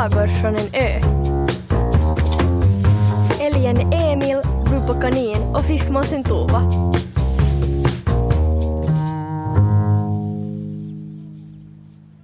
sagor 0.00 0.26
från 0.26 0.56
en 0.56 0.74
ö. 0.74 1.00
Älgen 3.40 3.92
Emil, 3.92 4.36
Rupa 4.66 5.00
Kanin 5.00 5.42
och 5.42 5.64
fiskmåsen 5.64 6.24
Tova. 6.24 6.62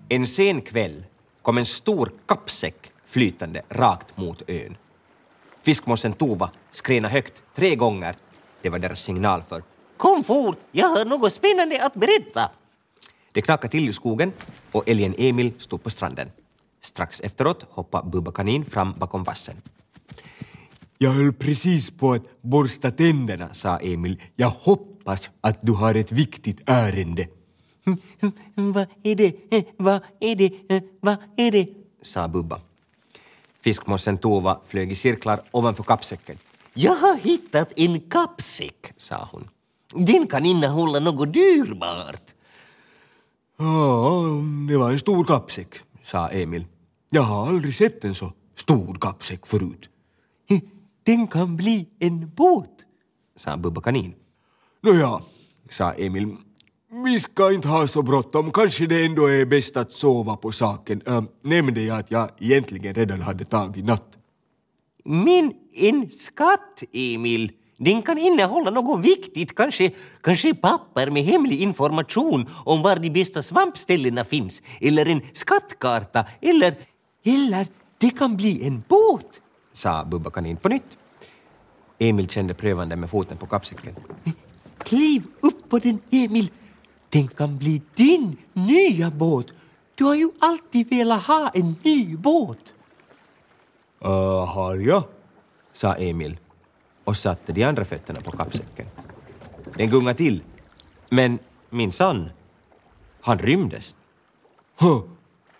En 0.09 0.27
sen 0.27 0.61
kväll 0.61 1.05
kom 1.43 1.59
en 1.59 1.67
stor 1.67 2.13
kappsäck 2.27 2.93
flytande 3.07 3.63
rakt 3.69 4.17
mot 4.17 4.43
ön. 4.51 4.77
Fiskmåsen 5.63 6.13
Tova 6.13 6.51
skrena 6.71 7.09
högt 7.09 7.43
tre 7.55 7.75
gånger. 7.75 8.17
Det 8.63 8.71
var 8.71 8.79
deras 8.79 9.01
signal 9.01 9.43
för 9.43 9.63
Kom 9.97 10.25
fort, 10.25 10.59
jag 10.73 10.89
har 10.89 11.05
något 11.05 11.33
spännande 11.33 11.85
att 11.85 11.95
berätta. 11.95 12.51
Det 13.33 13.43
knakade 13.43 13.71
till 13.71 13.89
i 13.89 13.93
skogen 13.93 14.33
och 14.73 14.89
älgen 14.89 15.15
Emil 15.19 15.53
stod 15.59 15.83
på 15.83 15.91
stranden. 15.91 16.31
Strax 16.87 17.21
efteråt 17.21 17.67
hoppade 17.71 18.11
Bubba 18.11 18.31
Kanin 18.31 18.65
fram 18.65 18.95
bakom 18.99 19.25
vassen. 19.25 19.57
Jag 20.99 21.11
höll 21.11 21.33
precis 21.33 21.91
på 21.91 22.13
att 22.13 22.43
borsta 22.43 22.91
tänderna, 22.91 23.55
sa 23.55 23.79
Emil. 23.79 24.23
Jag 24.37 24.51
hoppas 24.51 25.31
att 25.41 25.59
du 25.63 25.73
har 25.73 25.95
ett 25.95 26.13
viktigt 26.13 26.61
ärende. 26.67 27.27
Vad 28.55 28.87
är 29.03 29.15
det, 29.15 29.33
vad 29.77 30.01
är 30.21 30.37
det, 30.37 30.51
vad 31.01 31.17
är 31.37 31.51
det? 31.51 31.69
sa 32.03 32.29
Bubba. 32.29 32.61
Fiskmåsen 33.61 34.19
Tova 34.19 34.61
flög 34.67 34.93
i 34.93 34.95
cirklar 34.95 35.43
ovanför 35.51 35.83
kappsäcken. 35.83 36.39
Jag 36.75 36.95
har 36.95 37.17
hittat 37.17 37.73
en 37.77 38.01
kappsäck, 38.01 38.93
sa 38.97 39.29
hon. 39.33 39.49
Den 40.07 40.27
kan 40.27 40.47
innehålla 40.47 41.01
något 41.01 41.33
dyrbart. 41.33 42.35
Ja, 43.59 44.23
det 44.69 44.77
var 44.77 44.91
en 44.91 44.99
stor 44.99 45.25
kappsäck, 45.25 45.75
sa 46.05 46.29
Emil. 46.29 46.65
Jag 47.11 47.23
har 47.23 47.49
aldrig 47.49 47.75
sett 47.75 48.05
en 48.05 48.15
så 48.15 48.33
stor 48.57 48.95
kappsäck 49.01 49.47
förut. 49.47 49.89
Den 51.07 51.27
kan 51.27 51.57
bli 51.57 51.87
en 51.99 52.31
båt. 52.37 52.71
sa 53.37 53.57
Bubba 53.57 53.81
Kanin. 53.81 54.15
Nåja, 54.83 55.21
sa 55.71 55.93
Emil. 55.93 56.37
Vi 57.05 57.21
ska 57.21 57.53
inte 57.53 57.69
ha 57.69 57.87
så 57.87 58.03
bråttom. 58.03 58.53
Kanske 58.53 58.87
det 58.87 59.05
ändå 59.05 59.27
är 59.27 59.47
bäst 59.47 59.77
att 59.77 59.95
sova 59.95 60.37
på 60.37 60.53
saken. 60.53 61.03
Äh, 61.07 61.23
nämnde 61.43 61.83
jag 61.83 61.99
att 61.99 62.11
jag 62.11 62.31
egentligen 62.39 62.95
redan 62.95 63.21
hade 63.21 63.45
tagit 63.45 63.85
natt? 63.85 64.19
Men 65.05 65.53
en 65.75 66.11
skatt, 66.11 66.83
Emil, 66.93 67.53
den 67.79 68.03
kan 68.03 68.19
innehålla 68.19 68.71
något 68.71 69.05
viktigt, 69.05 69.55
kanske, 69.55 69.91
kanske 70.21 70.55
papper 70.55 71.11
med 71.11 71.23
hemlig 71.23 71.61
information 71.61 72.47
om 72.65 72.83
var 72.83 72.97
de 72.97 73.11
bästa 73.11 73.43
svampställena 73.43 74.25
finns, 74.25 74.63
eller 74.81 75.07
en 75.07 75.21
skattkarta, 75.33 76.25
eller, 76.41 76.75
eller 77.27 77.67
det 77.99 78.11
kan 78.11 78.37
bli 78.37 78.67
en 78.67 78.83
båt. 78.89 79.41
sa 79.73 80.05
Bubba 80.05 80.31
Kanin 80.31 80.57
på 80.57 80.69
nytt. 80.69 80.99
Emil 81.99 82.29
kände 82.29 82.55
prövande 82.55 82.97
med 82.97 83.11
foten 83.11 83.37
på 83.37 83.47
kappsäcken. 83.47 83.95
Kliv 84.79 85.23
upp 85.41 85.69
på 85.69 85.79
den, 85.79 85.99
Emil. 86.11 86.51
Den 87.09 87.29
kan 87.29 87.59
bli 87.59 87.83
din 87.95 88.37
nya 88.53 89.11
båt. 89.11 89.47
Du 89.95 90.05
har 90.05 90.15
ju 90.15 90.31
alltid 90.39 90.91
velat 90.91 91.23
ha 91.23 91.51
en 91.55 91.77
ny 91.83 92.17
båt. 92.17 92.73
Uh, 94.05 94.45
har 94.47 94.77
jag? 94.77 95.03
sa 95.73 95.95
Emil 95.95 96.39
och 97.05 97.17
satte 97.17 97.53
de 97.53 97.65
andra 97.65 97.85
fötterna 97.85 98.21
på 98.21 98.31
kappsäcken. 98.31 98.87
Den 99.77 99.91
gungade 99.91 100.17
till, 100.17 100.43
men 101.09 101.39
minsann, 101.71 102.31
han 103.21 103.39
rymdes, 103.39 103.95
Huh. 104.81 105.03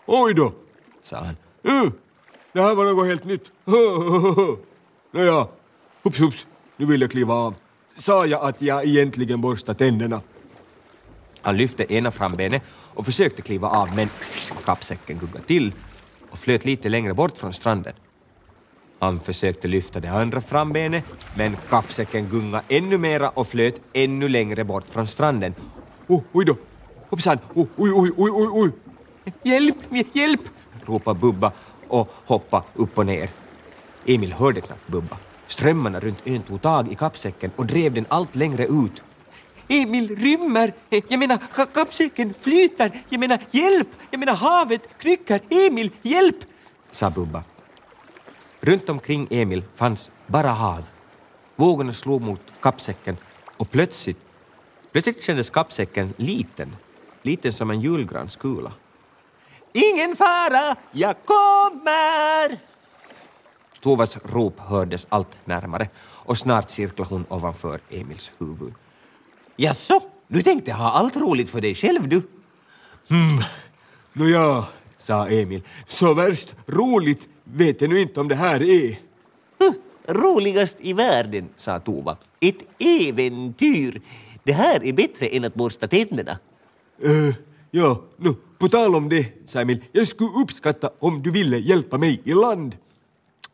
Oj 0.05 0.33
då, 0.33 0.53
sa 1.03 1.17
han. 1.17 1.35
Mm. 1.67 1.91
Det 2.53 2.61
här 2.61 2.75
var 2.75 2.85
något 2.85 3.07
helt 3.07 3.25
nytt. 3.25 3.51
Nåja, 5.11 5.47
hups 6.03 6.19
hups, 6.19 6.47
nu 6.77 6.85
vill 6.85 7.01
jag 7.01 7.11
kliva 7.11 7.33
av. 7.33 7.55
Sa 7.95 8.25
jag 8.25 8.41
att 8.41 8.61
jag 8.61 8.85
egentligen 8.85 9.41
borstar 9.41 9.73
tänderna? 9.73 10.21
Han 11.41 11.57
lyfte 11.57 11.93
ena 11.93 12.11
frambenet 12.11 12.61
och 12.69 13.05
försökte 13.05 13.41
kliva 13.41 13.69
av 13.69 13.95
men 13.95 14.09
kappsäcken 14.65 15.17
guggade 15.17 15.45
till 15.45 15.73
och 16.29 16.37
flöt 16.37 16.65
lite 16.65 16.89
längre 16.89 17.13
bort 17.13 17.37
från 17.37 17.53
stranden. 17.53 17.93
Han 18.99 19.19
försökte 19.19 19.67
lyfta 19.67 19.99
det 19.99 20.11
andra 20.11 20.41
frambenet 20.41 21.03
men 21.35 21.57
kappsäcken 21.69 22.29
gungade 22.29 22.63
ännu 22.67 22.97
mera 22.97 23.29
och 23.29 23.47
flöt 23.47 23.81
ännu 23.93 24.29
längre 24.29 24.63
bort 24.63 24.89
från 24.89 25.07
stranden. 25.07 25.53
Oh, 26.07 26.21
oj 26.31 26.45
då, 26.45 26.55
hoppsan, 27.09 27.37
oh, 27.53 27.67
oj, 27.77 27.91
oj, 27.93 28.11
oj, 28.17 28.31
oj, 28.33 28.47
oj. 28.51 28.71
Hjälp, 29.43 29.77
hjälp! 30.13 30.41
Ropade 30.89 31.19
Bubba 31.19 31.51
och 31.87 32.13
hoppade 32.25 32.63
upp 32.73 32.97
och 32.97 33.05
ner. 33.05 33.29
Emil 34.05 34.33
hörde 34.33 34.61
knappt 34.61 34.87
Bubba. 34.87 35.17
Strömmarna 35.47 35.99
runt 35.99 36.19
ön 36.25 36.41
tog 36.41 36.61
tag 36.61 36.91
i 36.91 36.95
kappsäcken 36.95 37.51
och 37.55 37.65
drev 37.65 37.93
den 37.93 38.05
allt 38.09 38.35
längre 38.35 38.65
ut. 38.65 39.03
Emil 39.67 40.15
rymmer! 40.15 40.73
Jag 40.89 41.19
menar, 41.19 41.37
kappsäcken 41.73 42.33
flyter! 42.39 43.01
Jag 43.09 43.19
menar, 43.19 43.39
hjälp! 43.51 43.87
Jag 44.11 44.19
menar, 44.19 44.35
havet 44.35 44.97
knycker! 44.97 45.41
Emil, 45.49 45.91
hjälp! 46.01 46.37
sa 46.91 47.09
Bubba. 47.09 47.43
Runt 48.61 48.89
omkring 48.89 49.27
Emil 49.29 49.63
fanns 49.75 50.11
bara 50.27 50.49
hav. 50.49 50.83
Vågorna 51.55 51.93
slog 51.93 52.21
mot 52.21 52.41
kappsäcken 52.61 53.17
och 53.57 53.71
plötsligt, 53.71 54.17
plötsligt 54.91 55.23
kändes 55.23 55.49
kappsäcken 55.49 56.13
liten. 56.17 56.75
Liten 57.21 57.53
som 57.53 57.71
en 57.71 57.81
julgranskula. 57.81 58.71
Ingen 59.73 60.15
fara, 60.15 60.75
jag 60.91 61.15
kommer! 61.25 62.59
Tovas 63.81 64.17
rop 64.23 64.59
hördes 64.59 65.07
allt 65.09 65.45
närmare 65.45 65.89
och 66.27 66.37
snart 66.37 66.69
cirklade 66.69 67.09
hon 67.09 67.25
ovanför 67.29 67.79
Emils 67.89 68.31
huvud. 68.37 68.73
Jaså, 69.55 70.01
du 70.27 70.43
tänkte 70.43 70.73
ha 70.73 70.91
allt 70.91 71.17
roligt 71.17 71.49
för 71.49 71.61
dig 71.61 71.75
själv 71.75 72.07
du? 72.09 72.21
Nåja, 74.13 74.65
sa 74.97 75.27
Emil. 75.27 75.63
Så 75.87 76.13
värst 76.13 76.55
roligt 76.65 77.29
vet 77.43 77.81
jag 77.81 77.89
nu 77.89 77.99
inte 77.99 78.19
om 78.19 78.27
det 78.27 78.35
här 78.35 78.63
är. 78.63 78.99
Huh, 79.59 79.73
roligast 80.07 80.77
i 80.81 80.93
världen, 80.93 81.49
sa 81.55 81.79
Tova. 81.79 82.17
Ett 82.39 82.57
äventyr. 82.79 84.01
Det 84.43 84.53
här 84.53 84.83
är 84.83 84.93
bättre 84.93 85.27
än 85.27 85.45
att 85.45 85.53
borsta 85.53 85.87
tänderna. 85.87 86.37
Uh, 87.05 87.35
ja, 87.71 88.03
nu, 88.17 88.33
på 88.59 88.67
tal 88.69 88.95
om 88.95 89.09
det, 89.09 89.49
sa 89.49 89.61
Emil. 89.61 89.83
Jag 89.91 90.07
skulle 90.07 90.29
uppskatta 90.29 90.89
om 90.99 91.21
du 91.21 91.31
ville 91.31 91.57
hjälpa 91.57 91.97
mig 91.97 92.21
i 92.23 92.33
land. 92.33 92.77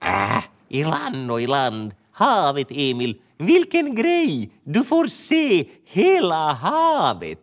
Äh, 0.03 0.43
i 0.69 0.83
land 0.83 1.31
och 1.31 1.41
i 1.41 1.47
land. 1.47 1.93
Havet, 2.11 2.67
Emil. 2.69 3.21
Vilken 3.37 3.95
grej! 3.95 4.51
Du 4.63 4.83
får 4.83 5.07
se 5.07 5.69
hela 5.85 6.53
havet. 6.53 7.39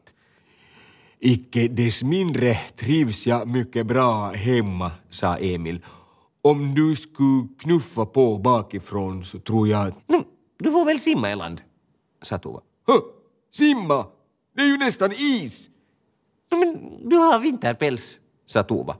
Icke 1.20 1.68
dess 1.68 2.02
mindre 2.02 2.54
trivs 2.76 3.26
jag 3.26 3.48
mycket 3.48 3.86
bra 3.86 4.30
hemma, 4.30 4.90
sa 5.10 5.36
Emil. 5.36 5.84
Om 6.42 6.74
du 6.74 6.96
skulle 6.96 7.48
knuffa 7.58 8.06
på 8.06 8.38
bakifrån 8.38 9.24
så 9.24 9.38
tror 9.38 9.68
jag. 9.68 9.92
Nu, 10.06 10.24
du 10.58 10.70
får 10.70 10.84
väl 10.84 11.00
simma 11.00 11.32
i 11.32 11.36
land. 11.36 11.60
sa 12.22 12.38
Tova. 12.38 12.60
Huh, 12.86 13.00
simma! 13.52 14.06
Det 14.56 14.62
är 14.62 14.66
ju 14.66 14.76
nästan 14.76 15.12
is! 15.12 15.70
Men 16.50 16.98
du 17.08 17.16
har 17.16 17.38
vinterpäls, 17.38 18.20
sa 18.46 18.62
Tova. 18.62 18.96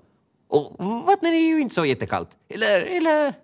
Och 0.48 0.76
vattnet 1.06 1.32
är 1.32 1.36
ju 1.36 1.60
inte 1.60 1.74
så 1.74 1.84
jättekallt. 1.84 2.28
Eller, 2.48 2.80
eller... 2.80 3.34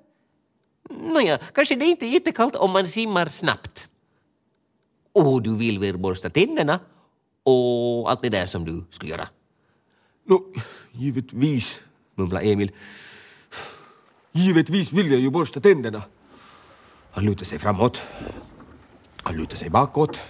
Nåja, 0.90 1.38
kanske 1.38 1.74
det 1.74 1.84
inte 1.84 2.06
är 2.06 2.10
jättekallt 2.10 2.56
om 2.56 2.70
man 2.70 2.86
simmar 2.86 3.26
snabbt. 3.26 3.88
Och 5.14 5.42
du 5.42 5.56
vill 5.56 5.78
väl 5.78 5.98
borsta 5.98 6.30
tänderna 6.30 6.80
och 7.42 8.10
allt 8.10 8.22
det 8.22 8.28
där 8.28 8.46
som 8.46 8.64
du 8.64 8.84
ska 8.90 9.06
göra. 9.06 9.28
Nå, 10.24 10.44
givetvis, 10.92 11.80
mumlade 12.14 12.46
Emil. 12.46 12.72
Givetvis 14.32 14.92
vill 14.92 15.10
jag 15.10 15.20
ju 15.20 15.30
borsta 15.30 15.60
tänderna. 15.60 16.02
Han 17.10 17.24
lutade 17.24 17.44
sig 17.44 17.58
framåt. 17.58 18.00
Han 19.22 19.36
lutade 19.36 19.56
sig 19.56 19.70
bakåt. 19.70 20.20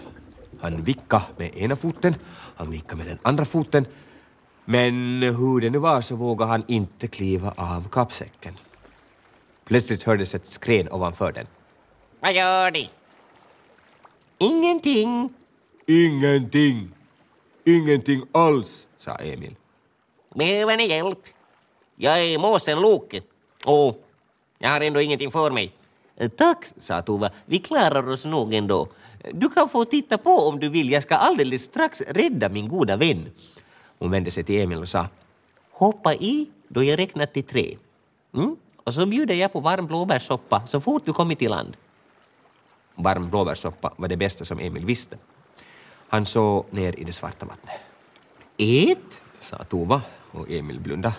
Han 0.61 0.83
vickade 0.83 1.25
med 1.37 1.57
ena 1.57 1.77
foten. 1.77 2.15
Han 2.57 2.71
vickade 2.71 2.97
med 2.97 3.07
den 3.07 3.19
andra 3.23 3.45
foten. 3.45 3.87
Men 4.65 5.23
hur 5.23 5.61
det 5.61 5.71
nu 5.71 5.79
var 5.79 6.01
så 6.01 6.17
vågade 6.17 6.51
han 6.51 6.65
inte 6.69 7.07
kliva 7.07 7.55
av 7.57 7.89
kappsäcken. 7.89 8.55
Plötsligt 9.65 10.03
hördes 10.03 10.35
ett 10.35 10.47
skren 10.47 10.93
ovanför 10.93 11.33
den. 11.33 11.47
Vad 12.21 12.33
gör 12.33 12.71
ni? 12.71 12.91
Ingenting. 14.39 15.35
Ingenting. 15.87 16.91
Ingenting 17.65 18.23
alls. 18.33 18.87
sa 18.97 19.15
Emil. 19.15 19.57
Behöver 20.35 20.77
ni 20.77 20.87
hjälp? 20.89 21.19
Jag 21.97 22.25
är 22.25 22.39
måsen 22.39 22.81
Loke. 22.81 23.23
Och 23.65 24.05
jag 24.59 24.69
har 24.69 24.81
ändå 24.81 25.01
ingenting 25.01 25.31
för 25.31 25.51
mig. 25.51 25.73
Tack, 26.37 26.65
sa 26.79 27.03
Tova. 27.03 27.31
Vi 27.47 27.59
klarar 27.59 28.11
oss 28.11 28.25
nog 28.25 28.55
ändå. 28.55 28.89
Du 29.33 29.49
kan 29.49 29.69
få 29.69 29.85
titta 29.85 30.19
på 30.19 30.31
om 30.31 30.61
du 30.61 30.69
vill. 30.69 30.91
Jag 30.91 31.03
ska 31.03 31.15
alldeles 31.17 31.63
strax 31.63 32.01
rädda 32.01 32.49
min 32.49 32.69
goda 32.69 32.97
vän. 32.97 33.31
Hon 33.99 34.11
vände 34.11 34.31
sig 34.31 34.45
till 34.45 34.61
Emil 34.61 34.79
och 34.79 34.89
sa 34.89 35.07
Hoppa 35.71 36.15
i 36.15 36.47
då 36.69 36.85
jag 36.85 36.99
räknar 36.99 37.27
till 37.27 37.45
tre. 37.45 37.77
Mm. 38.35 38.57
Och 38.85 38.95
så 38.95 39.07
bjuder 39.07 39.35
jag 39.35 39.53
på 39.53 39.61
varm 39.61 39.87
blåbärssoppa 39.87 40.67
så 40.67 40.81
fort 40.81 41.03
du 41.07 41.13
kommit 41.13 41.43
i 41.43 41.49
land. 41.49 41.77
Varm 42.95 43.31
blåbärssoppa 43.31 43.93
var 43.97 44.09
det 44.09 44.17
bästa 44.17 44.45
som 44.45 44.59
Emil 44.59 44.85
visste. 44.85 45.19
Han 46.09 46.27
såg 46.27 46.65
ner 46.71 47.01
i 47.01 47.05
det 47.05 47.13
svarta 47.13 47.47
vattnet. 47.47 47.81
Ett, 48.59 49.21
Sa 49.41 49.57
Tova 49.57 50.03
och 50.33 50.51
Emil 50.51 50.81
blundade. 50.81 51.15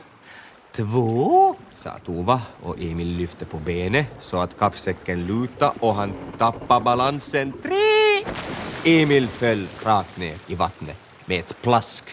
två, 0.71 1.55
Sa 1.73 1.89
Tova 2.05 2.41
och 2.63 2.75
Emil 2.79 3.07
lyfte 3.07 3.45
på 3.45 3.57
benet 3.57 4.07
så 4.19 4.37
att 4.39 4.57
kappsäcken 4.57 5.27
lutade 5.27 5.73
och 5.79 5.95
han 5.95 6.13
tappade 6.37 6.83
balansen. 6.83 7.53
Emil 8.87 9.27
föll 9.27 9.67
rakt 9.83 10.17
ner 10.17 10.35
i 10.47 10.55
vattnet 10.55 10.97
med 11.25 11.39
ett 11.39 11.61
plask. 11.61 12.03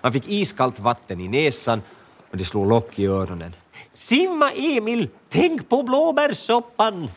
Han 0.00 0.12
fick 0.12 0.28
iskallt 0.28 0.80
vatten 0.80 1.20
i 1.20 1.28
näsan 1.28 1.82
och 2.30 2.36
det 2.36 2.44
slog 2.44 2.68
lock 2.68 2.98
i 2.98 3.06
öronen. 3.06 3.56
Simma 3.92 4.50
Emil, 4.50 5.08
tänk 5.30 5.68
på 5.68 5.82
blåbärssoppan! 5.82 7.10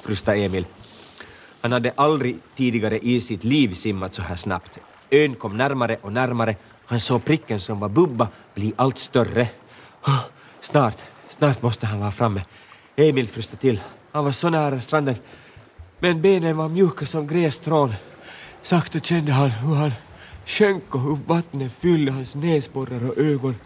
frustade 0.00 0.38
Emil. 0.38 0.66
Han 1.60 1.72
hade 1.72 1.92
aldrig 1.96 2.38
tidigare 2.54 2.98
i 2.98 3.20
sitt 3.20 3.44
liv 3.44 3.74
simmat 3.74 4.14
så 4.14 4.22
här 4.22 4.36
snabbt. 4.36 4.78
Ön 5.10 5.34
kom 5.34 5.56
närmare 5.56 5.96
och 6.00 6.12
närmare. 6.12 6.56
Han 6.86 7.00
såg 7.00 7.24
pricken 7.24 7.60
som 7.60 7.80
var 7.80 7.88
Bubba 7.88 8.28
bli 8.54 8.72
allt 8.76 8.98
större. 8.98 9.48
Snart, 10.60 10.96
snart 11.28 11.62
måste 11.62 11.86
han 11.86 12.00
vara 12.00 12.12
framme. 12.12 12.44
Emil 13.00 13.28
fryste 13.28 13.56
till. 13.56 13.80
Han 14.12 14.24
var 14.24 14.32
så 14.32 14.50
nära 14.50 14.80
stranden. 14.80 15.16
Men 15.98 16.22
benen 16.22 16.56
var 16.56 16.68
mjuka 16.68 17.06
som 17.06 17.26
grässtrån. 17.26 17.94
Sakta 18.62 19.00
kände 19.00 19.32
han 19.32 19.50
hur 19.50 19.74
han 19.74 19.92
sjönk 20.44 20.94
och 20.94 21.00
hur 21.00 21.18
vattnet 21.26 21.72
fyllde 21.72 22.12
hans 22.12 22.34
näsborrar 22.34 23.10
och 23.10 23.18
ögon. 23.18 23.56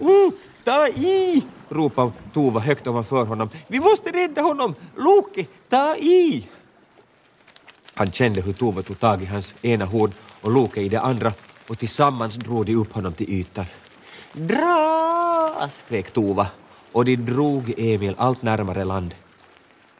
Mm, 0.00 0.32
ta 0.64 0.88
i! 0.88 1.42
ropade 1.68 2.12
Tova 2.32 2.60
högt 2.60 2.86
ovanför 2.86 3.26
honom. 3.26 3.48
Vi 3.68 3.80
måste 3.80 4.10
rädda 4.10 4.42
honom! 4.42 4.74
Loke, 4.96 5.46
ta 5.68 5.96
i! 5.96 6.48
Han 7.94 8.12
kände 8.12 8.40
hur 8.40 8.52
Tova 8.52 8.82
tog 8.82 9.00
tag 9.00 9.22
i 9.22 9.26
hans 9.26 9.54
ena 9.62 9.84
hård 9.84 10.12
och 10.40 10.50
Loke 10.50 10.80
i 10.80 10.88
det 10.88 11.00
andra 11.00 11.32
och 11.68 11.78
tillsammans 11.78 12.36
drog 12.36 12.66
de 12.66 12.74
upp 12.76 12.92
honom 12.92 13.12
till 13.12 13.30
ytan. 13.30 13.66
Dra! 14.32 15.68
skrek 15.72 16.10
Tova 16.10 16.46
och 16.94 17.04
de 17.04 17.16
drog 17.16 17.74
Emil 17.76 18.14
allt 18.18 18.42
närmare 18.42 18.84
land. 18.84 19.14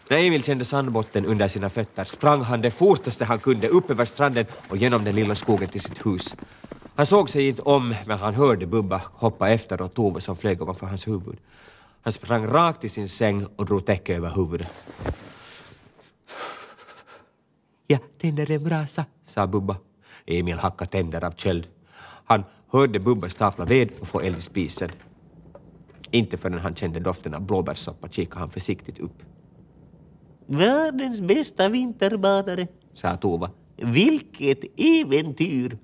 När 0.09 0.17
Emil 0.17 0.45
kände 0.45 0.65
sandbotten 0.65 1.27
under 1.27 1.49
sina 1.49 1.71
fötter 1.71 2.05
sprang 2.05 2.43
han 2.43 2.61
det 2.61 2.71
fortaste 2.71 3.25
han 3.25 3.39
kunde 3.39 3.69
upp 3.69 3.91
över 3.91 4.05
stranden 4.05 4.47
och 4.69 4.77
genom 4.77 5.05
den 5.05 5.15
lilla 5.15 5.35
skogen 5.35 5.69
till 5.69 5.81
sitt 5.81 6.07
hus. 6.07 6.37
Han 6.95 7.07
såg 7.07 7.31
sig 7.31 7.49
inte 7.49 7.63
om, 7.63 7.95
men 8.07 8.19
han 8.19 8.35
hörde 8.35 8.67
Bubba 8.67 9.01
hoppa 9.13 9.49
efter 9.49 9.83
och 9.83 9.95
Tove 9.95 10.21
som 10.21 10.37
flög 10.37 10.63
ovanför 10.63 10.87
hans 10.87 11.09
huvud. 11.09 11.39
Han 12.03 12.13
sprang 12.13 12.47
rakt 12.47 12.81
till 12.81 12.91
sin 12.91 13.09
säng 13.09 13.47
och 13.57 13.67
drog 13.67 13.87
täcke 13.87 14.17
över 14.17 14.31
huvudet. 14.31 14.69
Jag 17.87 18.01
tänder 18.21 18.51
en 18.51 18.65
brasa, 18.65 19.05
sa 19.27 19.47
Bubba. 19.47 19.77
Emil 20.27 20.59
hackade 20.59 20.91
tänder 20.91 21.25
av 21.25 21.33
köld. 21.33 21.67
Han 22.25 22.45
hörde 22.73 23.01
Bubba 23.01 23.29
stapla 23.29 23.65
ved 23.65 23.91
och 24.01 24.09
få 24.09 24.21
eld 24.21 24.39
i 24.39 24.41
spisen. 24.41 24.91
Inte 26.15 26.37
förrän 26.39 26.59
han 26.59 26.75
kände 26.75 27.01
doften 27.01 27.35
av 27.35 27.41
blåbärssoppa 27.41 28.09
kikade 28.09 28.41
han 28.41 28.51
försiktigt 28.51 28.99
upp. 28.99 29.23
Världens 30.47 31.21
bästa 31.21 31.69
vinterbadare, 31.69 32.69
Sa 32.93 33.17
Tova. 33.17 33.51
Vilket 33.77 34.59
äventyr! 34.81 35.79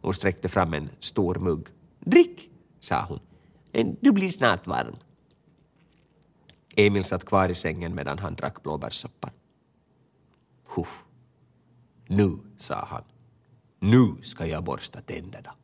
Hon 0.00 0.14
sträckte 0.14 0.48
fram 0.48 0.74
en 0.74 0.88
stor 1.00 1.34
mugg. 1.34 1.68
Drick, 2.00 2.50
Sa 2.80 3.06
hon. 3.08 3.20
du 4.00 4.12
blir 4.12 4.30
snart 4.30 4.66
varm. 4.66 4.96
Emil 6.76 7.04
satt 7.04 7.24
kvar 7.24 7.48
i 7.48 7.54
sängen 7.54 7.94
medan 7.94 8.18
han 8.18 8.34
drack 8.34 8.62
blåbärssoppan. 8.62 9.30
Huff. 10.64 11.04
Nu, 12.06 12.38
sa 12.58 12.86
han. 12.90 13.04
Nu 13.80 14.14
ska 14.22 14.46
jag 14.46 14.64
borsta 14.64 15.00
tänderna. 15.00 15.54